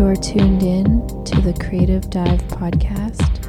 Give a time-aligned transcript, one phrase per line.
[0.00, 3.46] You're tuned in to the Creative Dive podcast,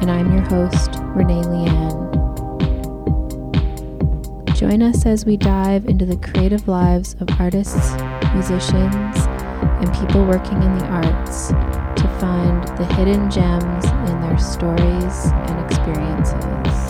[0.00, 2.06] and I'm your host, Renee Leighann.
[4.54, 7.94] Join us as we dive into the creative lives of artists,
[8.32, 9.16] musicians,
[9.82, 15.66] and people working in the arts to find the hidden gems in their stories and
[15.66, 16.85] experiences.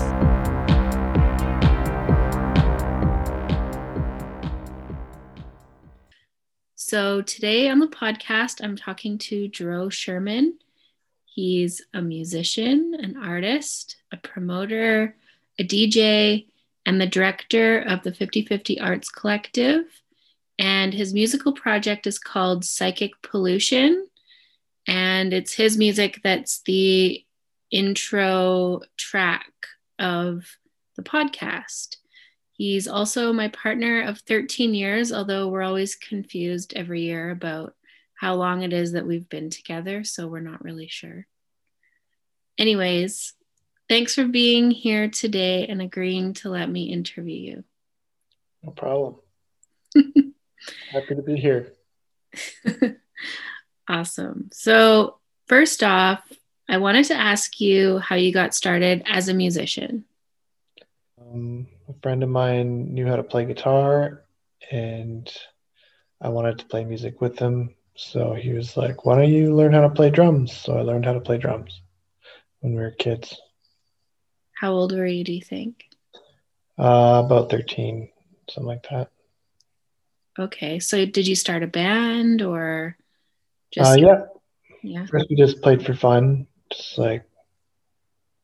[6.88, 10.52] So, today on the podcast, I'm talking to Jzero Schuurman.
[11.24, 15.16] He's a musician, an artist, a promoter,
[15.58, 16.46] a DJ,
[16.86, 20.00] and the director of the 5050 Arts Collective.
[20.60, 24.06] And his musical project is called Psychic Pollution.
[24.86, 27.24] And it's his music that's the
[27.72, 29.50] intro track
[29.98, 30.44] of
[30.94, 31.96] the podcast.
[32.56, 37.74] He's also my partner of 13 years, although we're always confused every year about
[38.14, 40.04] how long it is that we've been together.
[40.04, 41.26] So we're not really sure.
[42.56, 43.34] Anyways,
[43.90, 47.64] thanks for being here today and agreeing to let me interview you.
[48.62, 49.16] No problem.
[50.92, 51.74] Happy to be here.
[53.88, 54.48] awesome.
[54.52, 56.20] So, first off,
[56.68, 60.04] I wanted to ask you how you got started as a musician.
[61.20, 64.24] Um, a friend of mine knew how to play guitar
[64.70, 65.30] and
[66.20, 67.74] I wanted to play music with him.
[67.94, 70.52] So he was like, Why don't you learn how to play drums?
[70.52, 71.80] So I learned how to play drums
[72.60, 73.40] when we were kids.
[74.52, 75.84] How old were you, do you think?
[76.78, 78.08] Uh, about 13,
[78.50, 79.10] something like that.
[80.38, 80.78] Okay.
[80.78, 82.96] So did you start a band or
[83.70, 83.92] just?
[83.92, 84.20] Uh, yeah.
[84.82, 85.06] Yeah.
[85.06, 87.24] First, we just played for fun, just like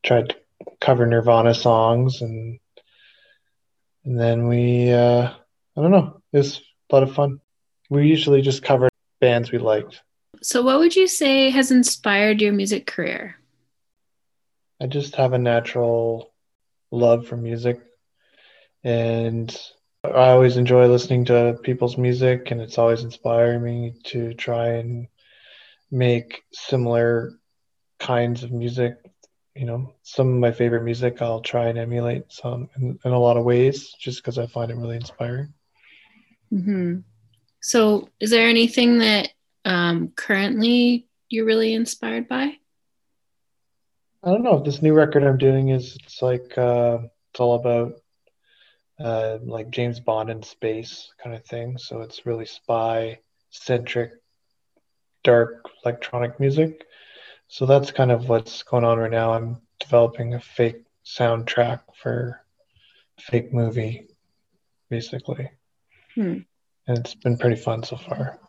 [0.03, 0.35] tried to
[0.81, 2.59] cover Nirvana songs and
[4.05, 5.29] and then we uh,
[5.77, 7.39] I don't know, it was a lot of fun.
[7.89, 10.01] We usually just covered bands we liked.
[10.41, 13.37] So, what would you say has inspired your music career?
[14.81, 16.33] I just have a natural
[16.91, 17.79] love for music,
[18.83, 19.55] and
[20.03, 25.07] I always enjoy listening to people's music, and it's always inspiring me to try and
[25.89, 27.33] make similar
[27.99, 28.97] kinds of music
[29.55, 33.19] you know some of my favorite music i'll try and emulate some in, in a
[33.19, 35.53] lot of ways just because i find it really inspiring.
[36.51, 36.99] Mm-hmm.
[37.61, 39.29] so is there anything that
[39.65, 42.57] um, currently you're really inspired by?
[44.23, 44.61] I don't know.
[44.61, 46.99] This new record i'm doing is it's like uh,
[47.31, 47.93] it's all about
[48.99, 51.77] uh, like james bond in space kind of thing.
[51.77, 54.11] So it's really spy centric
[55.23, 56.85] dark electronic music
[57.47, 59.33] so that's kind of what's going on right now.
[59.33, 62.41] I'm developing a fake soundtrack for
[63.19, 64.07] fake movie,
[64.89, 65.49] basically.
[66.15, 66.39] Hmm.
[66.87, 68.39] And it's been pretty fun so far.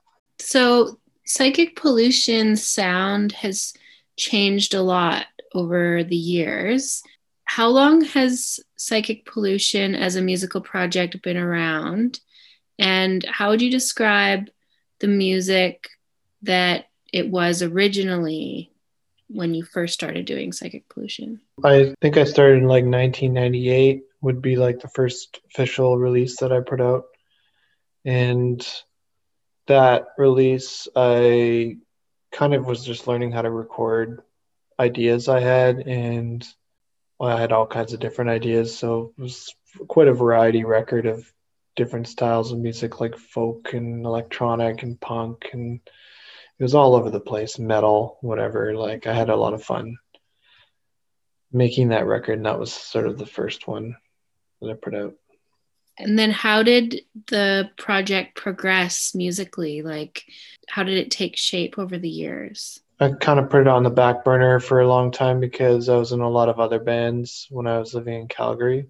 [0.41, 3.73] So, psychic pollution sound has
[4.17, 7.03] changed a lot over the years.
[7.45, 12.21] How long has psychic pollution as a musical project been around?
[12.79, 14.51] And how would you describe
[14.99, 15.89] the music
[16.43, 18.73] that it was originally
[19.29, 21.41] when you first started doing psychic pollution?
[21.63, 26.53] I think I started in like 1998 would be like the first official release that
[26.53, 27.05] I put out.
[28.05, 28.67] And
[29.67, 31.79] that release I
[32.33, 34.23] kind of was just learning how to record
[34.79, 36.47] ideas I had and
[37.19, 39.55] well, I had all kinds of different ideas so it was
[39.89, 41.33] quite a variety record of
[41.77, 45.81] different styles of music like folk and electronic and punk and
[46.59, 48.75] it was all over the place, metal, whatever.
[48.75, 49.97] Like I had a lot of fun
[51.53, 53.97] making that record, and that was sort of the first one
[54.61, 55.15] that I put out.
[55.99, 59.83] And then how did the project progress musically?
[59.83, 60.25] Like
[60.69, 62.81] how did it take shape over the years?
[63.01, 65.97] I kind of put it on the back burner for a long time because I
[65.97, 68.87] was in a lot of other bands when I was living in Calgary.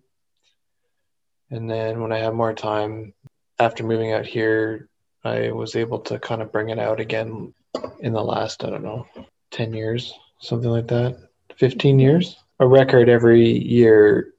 [1.51, 3.15] And then when I had more time
[3.59, 4.89] after moving out here,
[5.25, 7.55] I was able to kind of bring it out again
[8.01, 9.07] in the last, I don't know,
[9.53, 11.17] 10 years, something like that,
[11.57, 12.37] 15 years.
[12.61, 14.35] A record every year,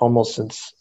[0.00, 0.72] almost since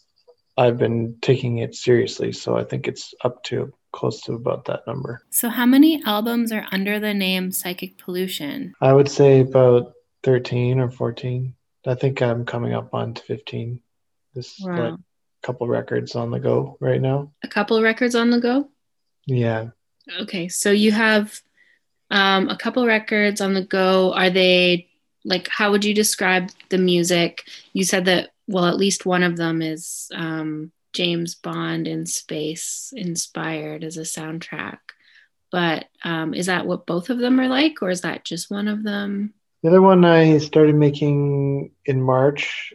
[0.57, 2.31] I've been taking it seriously.
[2.31, 5.21] So I think it's up to close to about that number.
[5.31, 8.73] So, how many albums are under the name Psychic Pollution?
[8.79, 9.93] I would say about
[10.23, 11.53] 13 or 14.
[11.85, 13.81] I think I'm coming up on 15.
[14.33, 14.91] This wow.
[14.91, 14.99] like
[15.41, 17.31] couple records on the go right now.
[17.43, 18.69] A couple records on the go?
[19.27, 19.67] Yeah.
[20.21, 21.39] Okay, so you have
[22.09, 24.13] um, a couple records on the go.
[24.13, 24.89] Are they
[25.25, 27.43] like how would you describe the music?
[27.73, 32.93] You said that well, at least one of them is um, James Bond in space
[32.95, 34.79] inspired as a soundtrack.
[35.51, 38.67] but um, is that what both of them are like, or is that just one
[38.67, 39.33] of them?
[39.61, 42.73] The other one I started making in March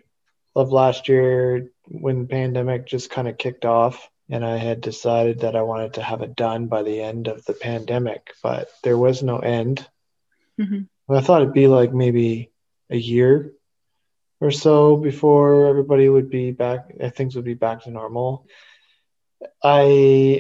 [0.54, 5.40] of last year when the pandemic just kind of kicked off and I had decided
[5.40, 8.96] that I wanted to have it done by the end of the pandemic, but there
[8.96, 9.86] was no end.
[10.58, 11.14] Mm-hmm.
[11.14, 12.50] I thought it'd be like maybe
[12.88, 13.52] a year
[14.40, 18.46] or so before everybody would be back, uh, things would be back to normal.
[19.62, 19.82] I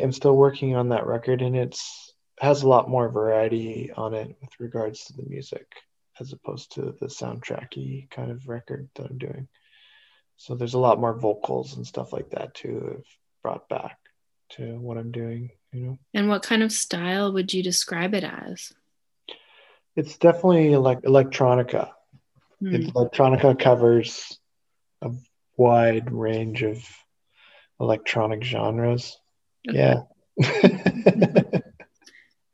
[0.02, 4.34] am still working on that record, and it's has a lot more variety on it
[4.40, 5.66] with regards to the music
[6.18, 9.48] as opposed to the soundtracky kind of record that I'm doing.
[10.38, 13.02] So there's a lot more vocals and stuff like that too.
[13.42, 13.98] Brought back
[14.50, 15.98] to what I'm doing, you know.
[16.14, 18.72] And what kind of style would you describe it as?
[19.96, 21.90] It's definitely like electronica.
[22.60, 22.74] Hmm.
[22.74, 24.38] Electronica covers
[25.02, 25.10] a
[25.56, 26.82] wide range of
[27.80, 29.18] electronic genres.
[29.68, 29.96] Okay.
[30.38, 31.60] Yeah.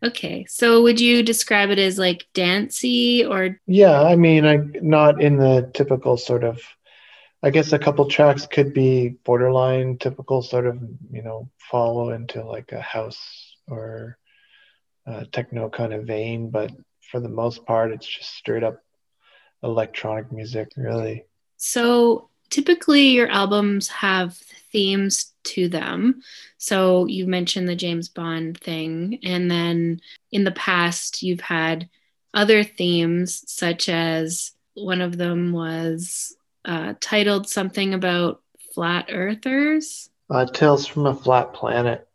[0.04, 0.46] okay.
[0.48, 5.36] So would you describe it as like dancey or Yeah, I mean I not in
[5.36, 6.60] the typical sort of
[7.42, 10.78] I guess a couple tracks could be borderline typical sort of,
[11.12, 14.18] you know, follow into like a house or
[15.06, 16.72] a techno kind of vein, but
[17.10, 18.82] for the most part, it's just straight up
[19.62, 21.24] electronic music, really.
[21.56, 24.36] So typically, your albums have
[24.72, 26.22] themes to them.
[26.58, 30.00] So you mentioned the James Bond thing, and then
[30.32, 31.88] in the past, you've had
[32.34, 36.36] other themes, such as one of them was
[36.68, 38.42] uh, titled something about
[38.74, 40.10] flat earthers.
[40.30, 42.06] Uh, Tales from a Flat Planet.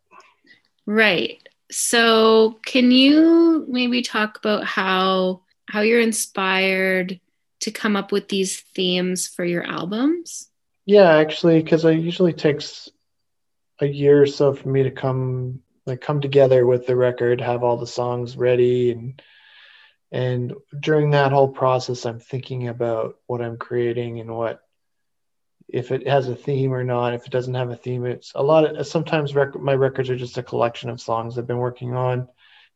[0.86, 1.46] Right.
[1.70, 7.20] So, can you maybe talk about how how you're inspired
[7.60, 10.48] to come up with these themes for your albums?
[10.86, 12.90] Yeah, actually, because it usually takes
[13.80, 17.64] a year or so for me to come like come together with the record, have
[17.64, 19.20] all the songs ready, and
[20.12, 24.60] and during that whole process, I'm thinking about what I'm creating and what
[25.68, 27.14] if it has a theme or not.
[27.14, 30.16] If it doesn't have a theme, it's a lot of sometimes rec- my records are
[30.16, 32.28] just a collection of songs I've been working on,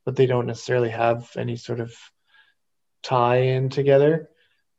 [0.05, 1.95] but they don't necessarily have any sort of
[3.03, 4.31] tie in together.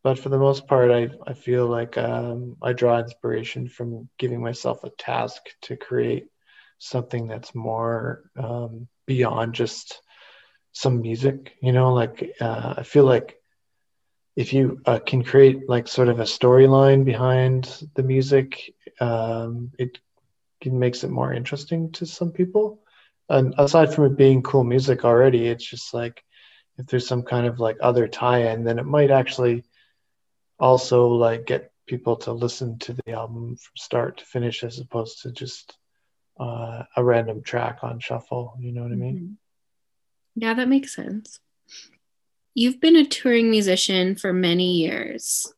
[0.02, 4.42] But for the most part, I, I feel like um, I draw inspiration from giving
[4.42, 6.28] myself a task to create
[6.78, 10.02] something that's more um, beyond just
[10.72, 11.56] some music.
[11.62, 13.40] You know, like uh, I feel like
[14.36, 20.00] if you uh, can create like sort of a storyline behind the music, um, it
[20.62, 22.80] can, makes it more interesting to some people.
[23.28, 26.24] And aside from it being cool music already, it's just like
[26.78, 29.66] if there's some kind of like other tie-in, then it might actually
[30.58, 35.24] also like get people to listen to the album from start to finish as opposed
[35.24, 35.78] to just
[36.40, 38.56] uh, a random track on shuffle.
[38.60, 39.02] You know what mm-hmm.
[39.02, 39.38] I mean?
[40.36, 41.40] Yeah, that makes sense.
[42.54, 45.52] You've been a touring musician for many years.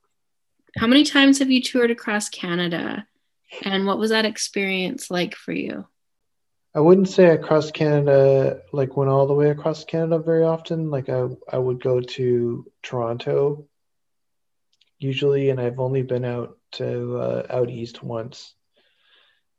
[0.77, 3.05] How many times have you toured across Canada?
[3.63, 5.85] And what was that experience like for you?
[6.73, 10.89] I wouldn't say across Canada, like went all the way across Canada very often.
[10.89, 13.67] Like I, I would go to Toronto
[14.97, 18.53] usually, and I've only been out to uh, out east once,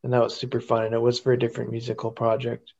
[0.02, 0.86] and that was super fun.
[0.86, 2.72] And it was for a different musical project.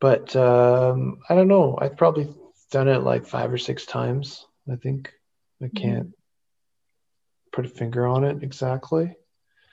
[0.00, 1.76] But um, I don't know.
[1.80, 2.32] I've probably
[2.70, 4.46] done it like five or six times.
[4.70, 5.12] I think
[5.60, 5.76] I mm-hmm.
[5.76, 7.50] can't mm-hmm.
[7.52, 9.16] put a finger on it exactly.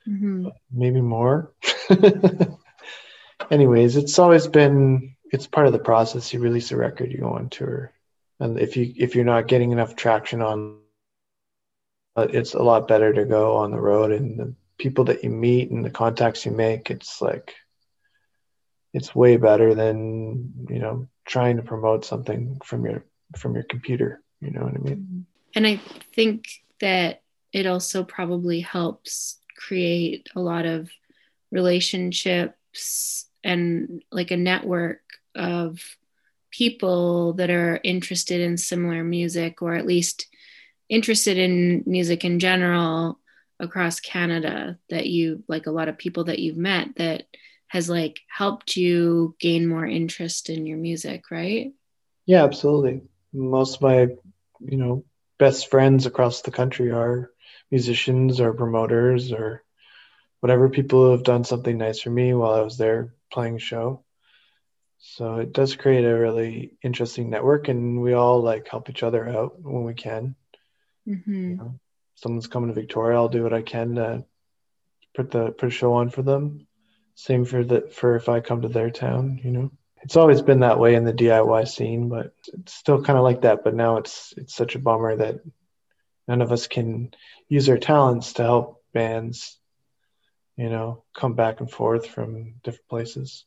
[0.07, 0.47] Mm-hmm.
[0.71, 1.53] Maybe more.
[3.51, 6.33] Anyways, it's always been it's part of the process.
[6.33, 7.91] You release a record, you go on tour,
[8.39, 10.79] and if you if you're not getting enough traction on,
[12.17, 15.71] it's a lot better to go on the road and the people that you meet
[15.71, 16.89] and the contacts you make.
[16.89, 17.55] It's like
[18.95, 23.03] it's way better than you know trying to promote something from your
[23.35, 25.25] from your computer you know what i mean?
[25.53, 25.75] And i
[26.13, 26.47] think
[26.79, 27.21] that
[27.51, 30.89] it also probably helps create a lot of
[31.51, 35.01] relationships and like a network
[35.35, 35.79] of
[36.49, 40.27] people that are interested in similar music or at least
[40.87, 43.19] interested in music in general
[43.59, 47.23] across Canada that you like a lot of people that you've met that
[47.67, 51.73] has like helped you gain more interest in your music, right?
[52.25, 53.01] Yeah, absolutely.
[53.33, 54.07] Most of my,
[54.59, 55.05] you know,
[55.37, 57.31] best friends across the country are
[57.71, 59.63] musicians or promoters or
[60.39, 63.59] whatever people who have done something nice for me while I was there playing a
[63.59, 64.03] show.
[64.99, 69.27] So it does create a really interesting network, and we all like help each other
[69.27, 70.35] out when we can.
[71.07, 71.49] Mm-hmm.
[71.49, 71.79] You know,
[72.15, 74.25] someone's coming to Victoria, I'll do what I can to
[75.15, 76.67] put the put a show on for them.
[77.15, 79.71] Same for the for if I come to their town, you know.
[80.03, 83.41] it's always been that way in the DIY scene, but it's still kind of like
[83.41, 83.63] that.
[83.63, 85.39] But now it's it's such a bummer that
[86.27, 87.13] none of us can
[87.47, 89.57] use our talents to help bands,
[90.57, 93.45] you know, come back and forth from different places.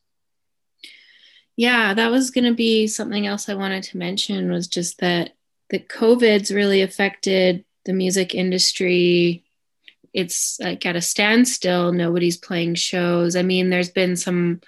[1.56, 5.34] Yeah, that was going to be something else I wanted to mention was just that
[5.70, 9.44] the COVID's really affected the music industry.
[10.18, 11.92] It's like at a standstill.
[11.92, 13.36] Nobody's playing shows.
[13.36, 14.60] I mean, there's been some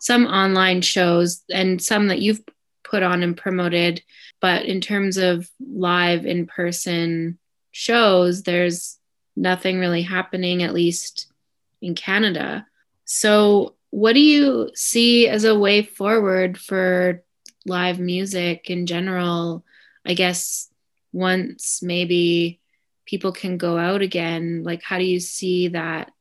[0.00, 2.42] some online shows and some that you've
[2.84, 4.02] put on and promoted,
[4.40, 7.38] but in terms of live in person
[7.72, 8.98] shows, there's
[9.34, 11.32] nothing really happening, at least
[11.80, 12.66] in Canada.
[13.04, 17.22] So, what do you see as a way forward for
[17.64, 19.64] live music in general?
[20.04, 20.68] I guess
[21.12, 22.60] once maybe
[23.08, 26.12] people can go out again, like, how do you see that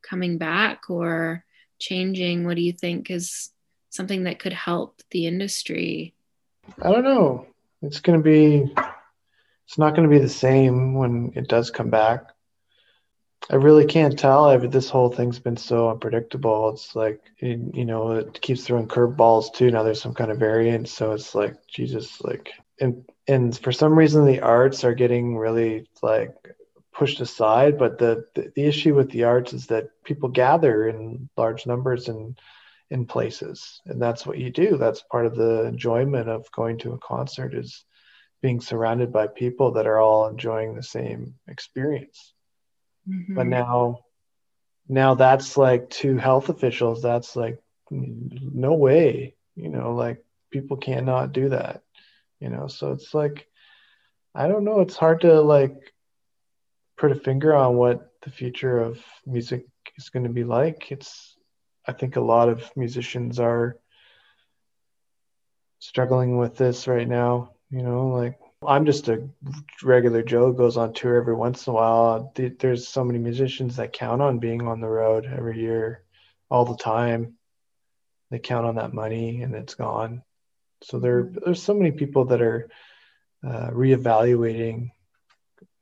[0.00, 1.44] coming back or
[1.78, 2.46] changing?
[2.46, 3.50] What do you think is
[3.90, 6.14] something that could help the industry?
[6.80, 7.46] I don't know.
[7.82, 8.72] It's going to be
[9.66, 12.24] it's not going to be the same when it does come back.
[13.50, 14.46] I really can't tell.
[14.46, 16.70] I this whole thing's been so unpredictable.
[16.70, 19.70] It's like you know, it keeps throwing curveballs too.
[19.70, 23.98] Now there's some kind of variant, so it's like Jesus, like and and for some
[23.98, 26.34] reason the arts are getting really like
[26.92, 27.78] pushed aside.
[27.78, 32.08] But the the, the issue with the arts is that people gather in large numbers
[32.08, 32.38] and
[32.90, 34.76] in places, and that's what you do.
[34.76, 37.84] That's part of the enjoyment of going to a concert is
[38.42, 42.34] being surrounded by people that are all enjoying the same experience.
[43.08, 43.36] Mm-hmm.
[43.36, 44.00] But now,
[44.88, 51.32] now that's like to health officials, that's like, no way, you know, like people cannot
[51.32, 51.82] do that,
[52.42, 52.66] you know?
[52.66, 53.46] So it's like,
[54.34, 54.80] I don't know.
[54.80, 55.76] It's hard to like
[56.98, 60.90] put a finger on what the future of music is going to be like.
[60.90, 61.36] It's,
[61.86, 63.78] I think a lot of musicians are
[65.78, 69.26] struggling with this right now you know, like I'm just a
[69.82, 72.32] regular Joe goes on tour every once in a while.
[72.34, 76.04] There's so many musicians that count on being on the road every year,
[76.50, 77.38] all the time.
[78.30, 80.22] They count on that money and it's gone.
[80.82, 81.38] So there, mm-hmm.
[81.44, 82.68] there's so many people that are
[83.46, 84.92] uh, reevaluating,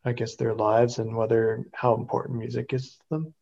[0.04, 3.35] I guess, their lives and whether how important music is to them.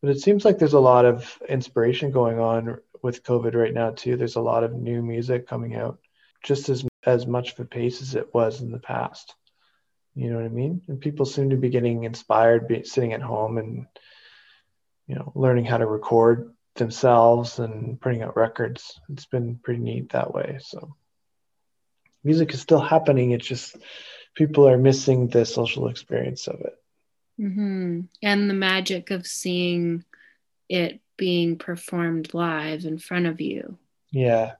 [0.00, 3.90] But it seems like there's a lot of inspiration going on with COVID right now
[3.90, 4.16] too.
[4.16, 5.98] There's a lot of new music coming out,
[6.42, 9.34] just as as much of a pace as it was in the past.
[10.14, 10.82] You know what I mean?
[10.88, 13.86] And people seem to be getting inspired, be, sitting at home and
[15.06, 19.00] you know learning how to record themselves and putting out records.
[19.10, 20.58] It's been pretty neat that way.
[20.60, 20.94] So
[22.22, 23.30] music is still happening.
[23.30, 23.76] It's just
[24.34, 26.74] people are missing the social experience of it.
[27.40, 28.00] Mm-hmm.
[28.22, 30.04] And the magic of seeing
[30.68, 33.78] it being performed live in front of you.
[34.10, 34.52] Yeah.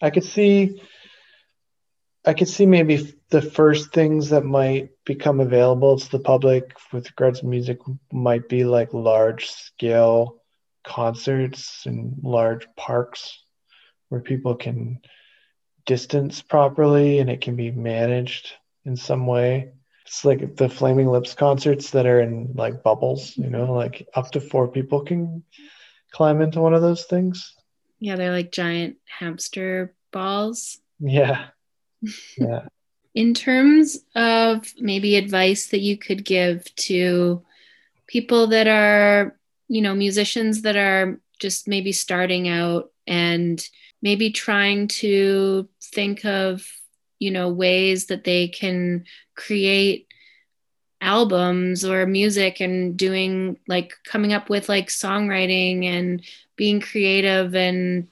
[0.00, 0.80] I could see
[2.26, 7.08] I could see maybe the first things that might become available to the public with
[7.10, 7.78] regards to music
[8.12, 10.42] might be like large scale
[10.86, 13.42] concerts in large parks
[14.08, 15.00] where people can
[15.84, 18.52] distance properly and it can be managed
[18.84, 19.72] in some way.
[20.06, 24.30] It's like the Flaming Lips concerts that are in like bubbles, you know, like up
[24.32, 25.42] to four people can
[26.12, 27.54] climb into one of those things.
[27.98, 30.78] Yeah, they're like giant hamster balls.
[31.00, 31.48] Yeah
[32.38, 32.66] yeah.
[33.14, 37.42] In terms of maybe advice that you could give to
[38.06, 43.66] people that are, you know, musicians that are just maybe starting out and
[44.02, 46.66] maybe trying to think of,
[47.18, 49.04] you know, ways that they can
[49.34, 50.06] create
[51.00, 56.22] albums or music and doing like coming up with like songwriting and
[56.56, 58.08] being creative and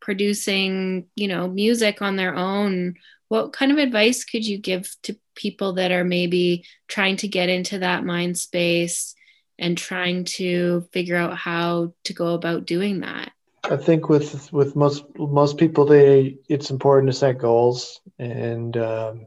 [0.00, 2.94] producing, you know, music on their own.
[3.28, 7.48] What kind of advice could you give to people that are maybe trying to get
[7.48, 9.15] into that mind space
[9.58, 13.32] and trying to figure out how to go about doing that.
[13.64, 19.26] I think with with most most people they it's important to set goals and um,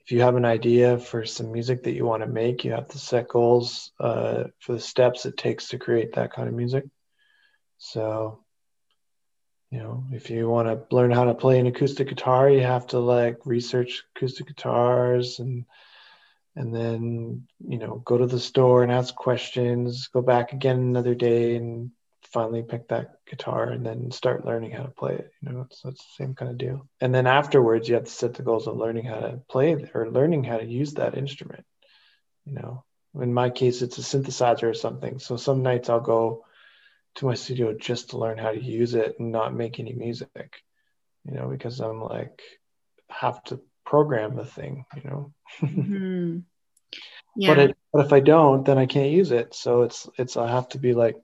[0.00, 2.88] if you have an idea for some music that you want to make you have
[2.88, 6.84] to set goals uh, for the steps it takes to create that kind of music.
[7.76, 8.44] So
[9.70, 12.86] you know if you want to learn how to play an acoustic guitar you have
[12.88, 15.66] to like research acoustic guitars and
[16.56, 21.14] and then you know go to the store and ask questions go back again another
[21.14, 21.90] day and
[22.22, 25.82] finally pick that guitar and then start learning how to play it you know it's,
[25.84, 26.88] it's the same kind of deal.
[27.00, 30.10] And then afterwards you have to set the goals of learning how to play or
[30.10, 31.64] learning how to use that instrument
[32.44, 32.84] you know.
[33.20, 36.44] In my case it's a synthesizer or something so some nights i'll go
[37.16, 40.62] to my studio just to learn how to use it and not make any music,
[41.24, 42.42] you know, because I'm like
[43.08, 45.32] have to program the thing, you know.
[45.60, 46.42] Mhm.
[47.36, 47.54] Yeah.
[47.54, 49.54] But it, but if I don't, then I can't use it.
[49.54, 51.16] So it's it's I have to be like,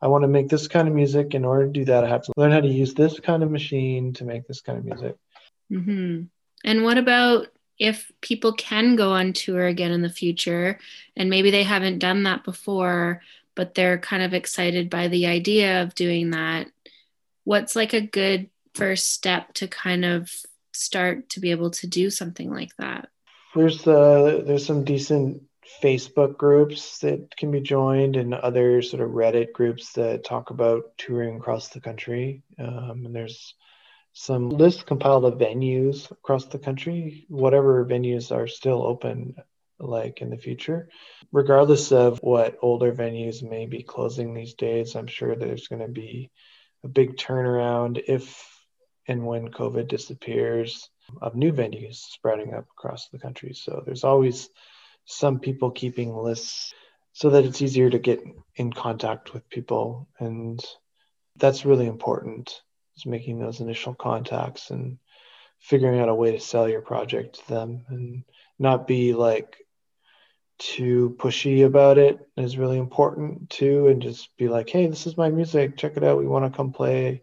[0.00, 1.34] I want to make this kind of music.
[1.34, 3.50] In order to do that, I have to learn how to use this kind of
[3.50, 5.16] machine to make this kind of music.
[5.68, 6.22] hmm
[6.64, 10.78] And what about if people can go on tour again in the future
[11.16, 13.22] and maybe they haven't done that before,
[13.54, 16.68] but they're kind of excited by the idea of doing that?
[17.44, 20.30] What's like a good first step to kind of
[20.76, 23.08] start to be able to do something like that?
[23.54, 25.42] There's uh there's some decent
[25.82, 30.96] Facebook groups that can be joined and other sort of Reddit groups that talk about
[30.96, 32.42] touring across the country.
[32.58, 33.54] Um, and there's
[34.12, 39.34] some lists compiled of venues across the country, whatever venues are still open,
[39.78, 40.88] like in the future.
[41.32, 45.88] Regardless of what older venues may be closing these days, I'm sure there's going to
[45.88, 46.30] be
[46.82, 48.55] a big turnaround if
[49.08, 50.88] and when COVID disappears
[51.20, 53.54] of new venues sprouting up across the country.
[53.54, 54.48] So there's always
[55.04, 56.74] some people keeping lists
[57.12, 58.22] so that it's easier to get
[58.56, 60.08] in contact with people.
[60.18, 60.62] And
[61.36, 62.60] that's really important
[62.96, 64.98] is making those initial contacts and
[65.60, 68.24] figuring out a way to sell your project to them and
[68.58, 69.56] not be like
[70.58, 75.16] too pushy about it is really important too and just be like hey this is
[75.16, 77.22] my music check it out we want to come play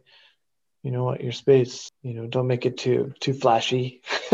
[0.84, 4.02] you know what your space you know don't make it too too flashy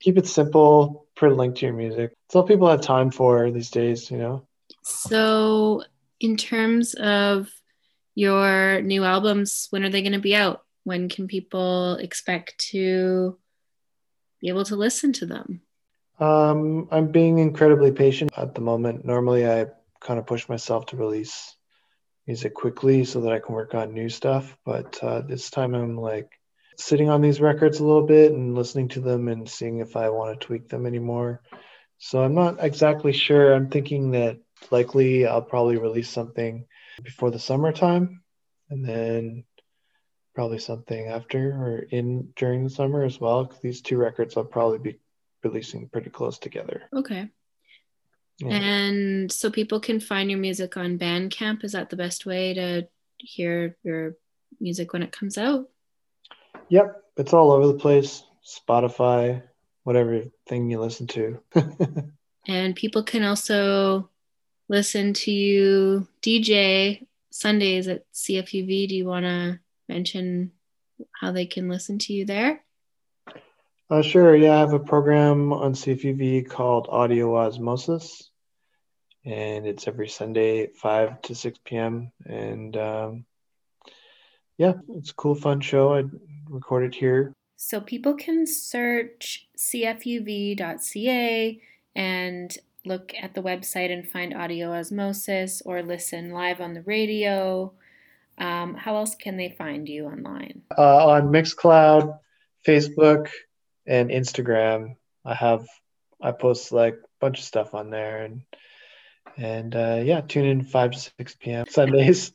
[0.00, 3.50] keep it simple put a link to your music it's all people have time for
[3.50, 4.46] these days you know
[4.88, 5.82] So,
[6.20, 7.50] in terms of
[8.14, 10.62] your new albums, when are they going to be out?
[10.84, 13.36] When can people expect to
[14.40, 15.60] be able to listen to them?
[16.20, 19.04] Um, I'm being incredibly patient at the moment.
[19.04, 19.66] Normally, I
[20.00, 21.55] kind of push myself to release
[22.26, 24.56] music quickly so that I can work on new stuff.
[24.64, 26.30] But uh, this time, I'm like
[26.76, 30.10] sitting on these records a little bit and listening to them and seeing if I
[30.10, 31.42] want to tweak them anymore.
[31.98, 33.54] So I'm not exactly sure.
[33.54, 34.38] I'm thinking that
[34.70, 36.66] likely I'll probably release something
[37.02, 38.22] before the summertime
[38.70, 39.44] and then
[40.34, 43.50] probably something after or in during the summer as well.
[43.62, 44.98] these two records I'll probably be
[45.42, 46.82] releasing pretty close together.
[46.92, 47.30] Okay.
[48.38, 48.48] Yeah.
[48.48, 51.64] And so people can find your music on Bandcamp.
[51.64, 54.16] Is that the best way to hear your
[54.60, 55.68] music when it comes out?
[56.68, 58.24] Yep, it's all over the place.
[58.44, 59.42] Spotify,
[59.84, 61.40] whatever thing you listen to.
[62.48, 64.08] And people can also
[64.68, 68.88] listen to you DJ Sundays at CFUV.
[68.88, 70.52] Do you want to mention
[71.12, 72.62] how they can listen to you there?
[73.90, 78.30] Uh, sure, yeah, I have a program on CFUV called Audio Osmosis,
[79.24, 82.10] and it's every Sunday, 5 to 6 p.m.
[82.24, 83.24] And um,
[84.58, 85.94] yeah, it's a cool, fun show.
[85.94, 86.04] I
[86.48, 87.32] record it here.
[87.56, 90.00] So people can search cfuv.ca
[91.94, 97.72] and look at the website and find audio osmosis or listen live on the radio.
[98.38, 100.62] Um, how else can they find you online?
[100.76, 102.18] uh, on Mixcloud,
[102.66, 103.28] Facebook,
[103.86, 104.96] and Instagram.
[105.24, 105.66] I have
[106.20, 108.42] I post like a bunch of stuff on there and
[109.36, 111.66] and uh, yeah, tune in five to six p.m.
[111.70, 112.32] Sundays.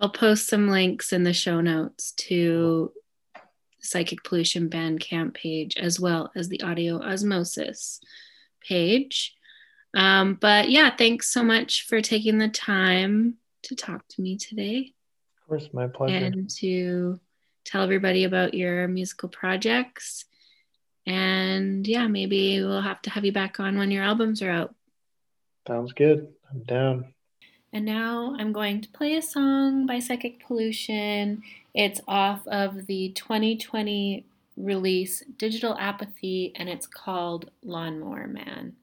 [0.00, 2.92] I'll post some links in the show notes to
[3.34, 3.40] the
[3.86, 8.00] Psychic Pollution Bandcamp page as well as the Audio Osmosis
[8.66, 9.34] page.
[9.94, 14.92] Um, but yeah, thanks so much for taking the time to talk to me today
[15.42, 16.24] Of course, my pleasure.
[16.24, 17.20] and to
[17.64, 20.24] tell everybody about your musical projects.
[21.10, 24.72] And yeah, maybe we'll have to have you back on when your albums are out.
[25.66, 26.28] Sounds good.
[26.48, 27.14] I'm down.
[27.72, 31.42] And now I'm going to play a song by Psychic Pollution.
[31.74, 34.24] It's off of the 2020
[34.56, 38.76] release Digital Apathy, and it's called Lawnmower Man.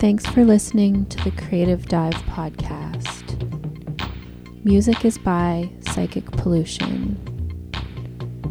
[0.00, 3.36] Thanks for listening to the Creative Dive podcast.
[4.64, 7.20] Music is by Psychic Pollution.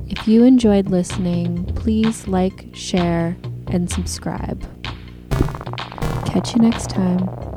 [0.08, 3.36] If you enjoyed listening, please like, share,
[3.66, 4.62] and subscribe.
[6.28, 7.49] Catch you next time.